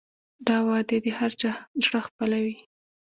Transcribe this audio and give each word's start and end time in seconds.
دا 0.47 0.57
وعدې 0.67 0.97
د 1.05 1.07
هر 1.17 1.31
چا 1.41 1.51
زړه 1.83 1.99
خپلوي. 2.07 2.57